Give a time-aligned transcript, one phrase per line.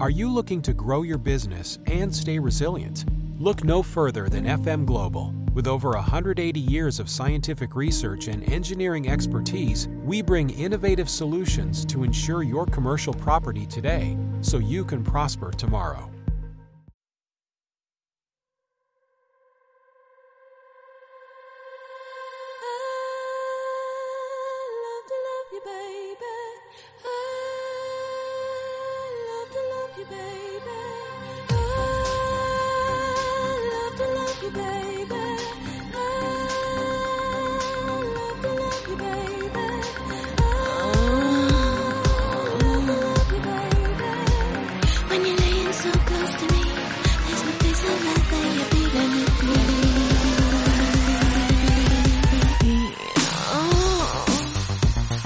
[0.00, 3.04] Are you looking to grow your business and stay resilient?
[3.38, 5.34] Look no further than FM Global.
[5.52, 12.02] With over 180 years of scientific research and engineering expertise, we bring innovative solutions to
[12.02, 16.10] ensure your commercial property today so you can prosper tomorrow.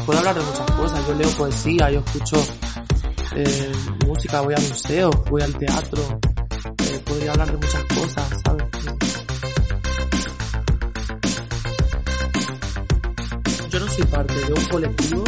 [0.06, 1.06] Puedo hablar de muchas cosas.
[1.06, 2.36] Yo leo poesía, yo escucho
[3.36, 3.72] eh,
[4.06, 6.20] música, voy a museos, voy al teatro.
[6.78, 8.66] Eh, podría hablar de muchas cosas, ¿sabes?
[13.70, 15.24] Yo no soy parte de un colectivo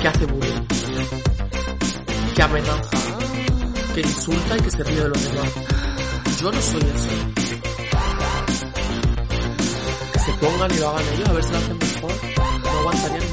[0.00, 0.66] que hace bullying,
[2.36, 2.98] que amenaza,
[3.94, 5.52] que insulta y que se ríe de los demás.
[6.40, 7.08] Yo no soy eso.
[10.12, 12.33] Que se pongan y lo hagan ellos a ver si lo hacen mejor
[12.84, 13.24] aguantarían.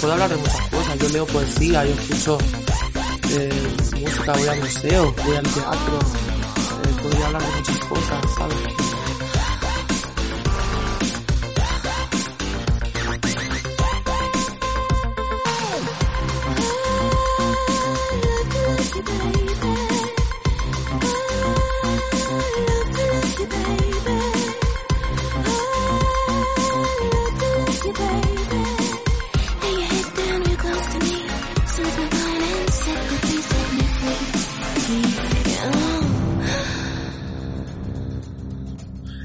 [0.00, 2.38] Puedo hablar de muchas cosas, yo leo poesía, yo escucho
[3.30, 5.98] eh, música, voy a museos, voy al teatro.
[5.98, 8.85] Eh, podría hablar de muchas cosas, ¿sabes?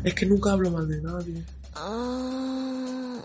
[0.03, 1.43] Es que nunca hablo mal de nadie.
[1.75, 3.21] Oh,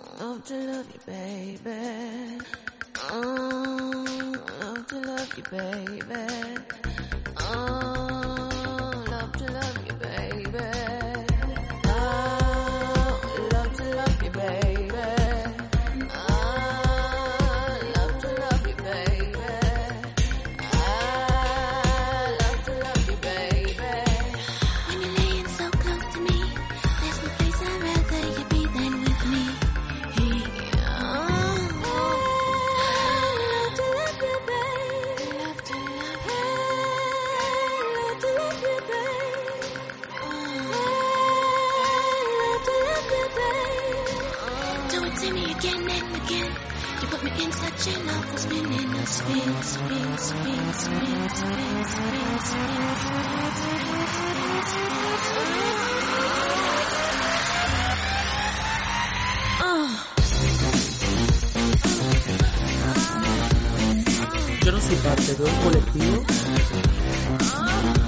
[64.64, 66.24] Yo no soy parte de un colectivo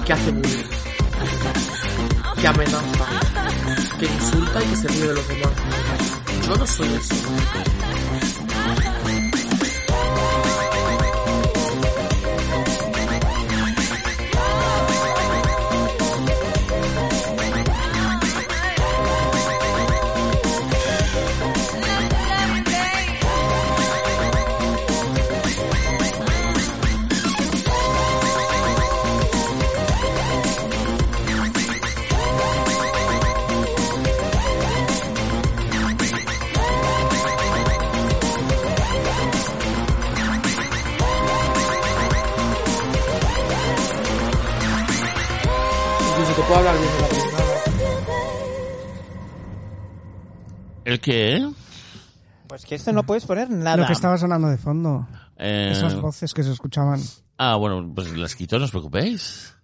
[0.05, 0.63] que hace bullying,
[2.41, 3.05] que amenaza,
[3.97, 5.51] que insulta y que se ríe de los demás.
[6.47, 7.78] Yo no soy eso.
[46.19, 47.45] Incluso te puedo hablar bien de la privada.
[50.85, 51.49] ¿El qué?
[52.47, 53.77] Pues que esto no puedes poner nada.
[53.77, 55.07] Lo que estaba sonando de fondo.
[55.37, 56.99] Eh, Esas voces que se escuchaban.
[57.37, 59.55] Ah, bueno, pues las quito, no os preocupéis.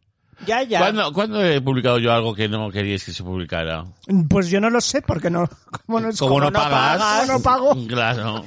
[0.45, 0.79] Ya, ya.
[0.79, 3.85] ¿Cuándo, cuándo he publicado yo algo que no queríais que se publicara?
[4.29, 5.47] Pues yo no lo sé porque no,
[5.85, 6.97] como no, Como no no pagas.
[6.99, 7.19] pagas.
[7.21, 7.75] como no pago.
[7.87, 8.45] Claro.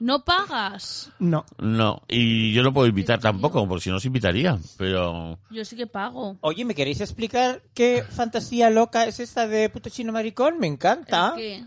[0.00, 1.10] No pagas.
[1.18, 1.44] No.
[1.58, 2.02] No.
[2.08, 4.58] Y yo no puedo invitar tampoco, porque si no os invitaría.
[4.78, 5.38] Pero.
[5.50, 6.36] Yo sí que pago.
[6.40, 10.58] Oye, ¿me queréis explicar qué fantasía loca es esta de puto chino maricón?
[10.58, 11.34] Me encanta.
[11.36, 11.64] ¿Qué?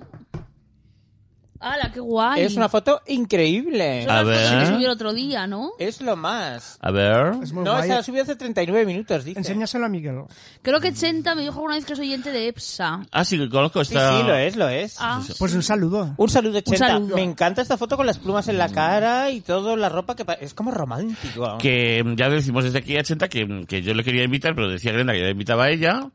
[1.61, 2.41] ¡Hala, qué guay!
[2.41, 4.01] Es una foto increíble.
[4.03, 4.59] Eso A foto ver.
[4.59, 5.71] que subí el otro día, ¿no?
[5.77, 6.77] Es lo más.
[6.81, 7.33] A ver.
[7.43, 7.85] Es muy No, guay.
[7.85, 9.39] esa la subí hace 39 minutos, dice.
[9.39, 10.23] Enséñaselo a Miguel.
[10.61, 13.01] Creo que Chenta me dijo alguna vez que es oyente de EPSA.
[13.11, 14.17] Ah, sí, que conozco Sí, esta.
[14.17, 14.95] sí, lo es, lo es.
[14.99, 16.13] Ah, Pues un saludo.
[16.17, 16.87] Un saludo, Chenta.
[16.87, 17.15] saludo.
[17.15, 20.25] Me encanta esta foto con las plumas en la cara y todo, la ropa que
[20.25, 21.57] pa- es como romántico.
[21.59, 24.91] Que ya decimos desde aquí a 80 que, que yo le quería invitar, pero decía
[24.93, 26.09] Glenda que ya le invitaba a ella.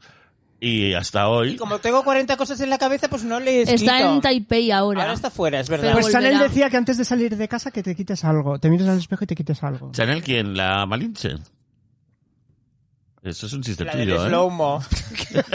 [0.64, 1.56] Y hasta Y hoy.
[1.56, 5.02] como tengo 40 cosas en la cabeza, pues no le está en Taipei ahora.
[5.02, 5.88] Ahora está fuera, es verdad.
[5.88, 8.58] Pero Pues Chanel decía que antes de salir de casa que te quites algo.
[8.58, 9.92] Te mires al espejo y te quites algo.
[9.92, 10.56] ¿Chanel quién?
[10.56, 11.34] ¿La Malinche?
[13.22, 14.28] Eso es un chiste tuyo, ¿eh?
[14.28, 14.82] slow-mo.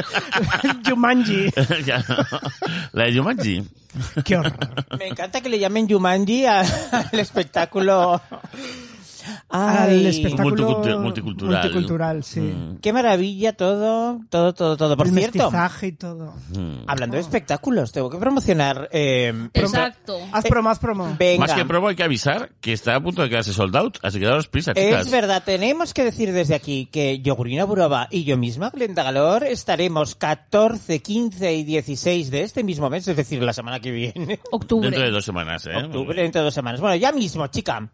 [0.87, 1.51] Jumanji.
[1.85, 2.03] Ya.
[2.93, 3.63] La de Jumanji.
[4.25, 4.57] Qué horror.
[4.97, 6.65] Me encanta que le llamen Jumanji al
[7.13, 8.21] espectáculo.
[9.51, 11.61] Al Ay, espectáculo Multicultu- multicultural.
[11.63, 12.39] multicultural, sí.
[12.39, 14.95] Mm, Qué maravilla todo, todo, todo, todo.
[14.95, 16.33] Por el cierto, mestizaje y todo.
[16.49, 16.83] mm.
[16.85, 18.87] hablando de espectáculos, tengo que promocionar.
[18.91, 20.19] Eh, Exacto.
[20.31, 21.15] Haz promo, haz promo.
[21.17, 21.39] venga.
[21.47, 24.19] Más que promo hay que avisar que está a punto de quedarse sold out, así
[24.19, 25.07] que daros prisa, chicas.
[25.07, 29.43] Es verdad, tenemos que decir desde aquí que Yogurina Burova y yo misma, Glenda Galor,
[29.45, 34.39] estaremos 14, 15 y 16 de este mismo mes, es decir, la semana que viene.
[34.51, 34.89] Octubre.
[34.91, 35.75] Dentro de dos semanas, ¿eh?
[35.75, 36.79] Octubre, dentro de dos semanas.
[36.81, 37.89] Bueno, ya mismo, chica.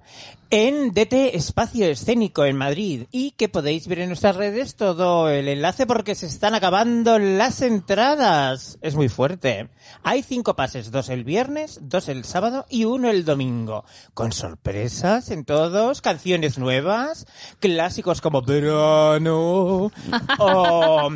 [0.49, 3.05] En DT Espacio Escénico en Madrid.
[3.11, 7.61] Y que podéis ver en nuestras redes todo el enlace porque se están acabando las
[7.61, 8.79] entradas.
[8.81, 9.69] Es muy fuerte.
[10.01, 13.85] Hay cinco pases, dos el viernes, dos el sábado y uno el domingo.
[14.15, 17.27] Con sorpresas en todos, canciones nuevas,
[17.59, 19.91] clásicos como Verano
[20.39, 21.11] o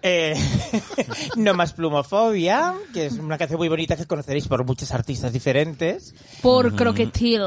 [0.00, 0.34] eh,
[1.36, 6.14] No más plumofobia, que es una canción muy bonita que conoceréis por muchos artistas diferentes.
[6.40, 7.42] Por Croquetil.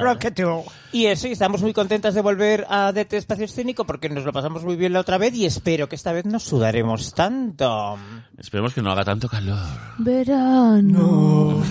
[0.00, 0.64] Rocketoo.
[0.92, 4.32] Y eso, y estamos muy contentas de volver a DT Espacio Escénico porque nos lo
[4.32, 7.98] pasamos muy bien la otra vez y espero que esta vez no sudaremos tanto.
[8.38, 9.58] Esperemos que no haga tanto calor.
[9.98, 11.62] Verano.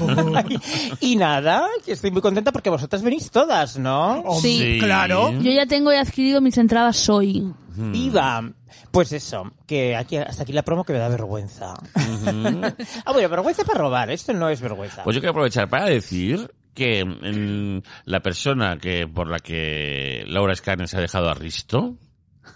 [0.99, 4.23] y nada, que estoy muy contenta porque vosotras venís todas, ¿no?
[4.41, 4.77] Sí.
[4.79, 5.31] Claro.
[5.31, 7.53] Yo ya tengo y adquirido mis entradas hoy.
[7.75, 8.43] Viva.
[8.91, 11.73] Pues eso, que aquí hasta aquí la promo que me da vergüenza.
[11.95, 15.03] ah, bueno, vergüenza para robar, esto no es vergüenza.
[15.03, 20.55] Pues yo quiero aprovechar para decir que mm, la persona que por la que Laura
[20.55, 21.95] Scanner se ha dejado a Risto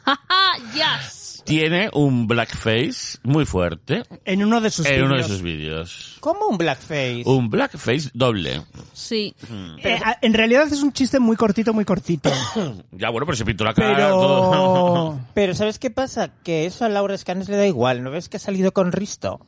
[0.06, 1.26] ¡Ah, yes!
[1.46, 5.32] tiene un blackface muy fuerte En uno de sus en uno de vídeos.
[5.32, 6.18] sus vídeos.
[6.20, 7.24] ¿Cómo un blackface?
[7.26, 8.62] Un blackface doble.
[8.94, 9.34] Sí.
[9.82, 12.30] Eh, a- en realidad es un chiste muy cortito, muy cortito.
[12.92, 14.10] Ya bueno, pero se pintó la cara.
[14.10, 14.52] todo.
[14.52, 15.20] Pero...
[15.34, 16.30] Pero ¿sabes qué pasa?
[16.44, 18.04] Que eso a Laura Scanes le da igual.
[18.04, 19.40] ¿No ves que ha salido con Risto?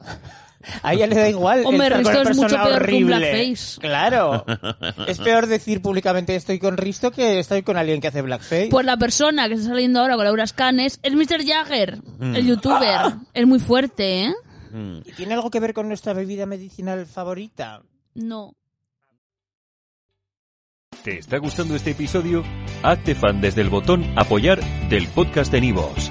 [0.83, 1.63] A ella le da igual.
[1.65, 3.79] Hombre, con Risto es mucho peor que un blackface.
[3.79, 4.45] Claro.
[5.07, 8.67] Es peor decir públicamente estoy con Risto que estoy con alguien que hace blackface.
[8.69, 11.45] Pues la persona que está saliendo ahora con Laura Scanes es Mr.
[11.45, 13.13] Jagger, el youtuber.
[13.33, 14.33] Es muy fuerte, ¿eh?
[14.71, 14.99] Mm.
[15.05, 17.81] ¿Y ¿Tiene algo que ver con nuestra bebida medicinal favorita?
[18.13, 18.53] No.
[21.03, 22.43] ¿Te está gustando este episodio?
[22.83, 24.59] Hazte fan desde el botón Apoyar
[24.89, 26.10] del podcast de Nivos.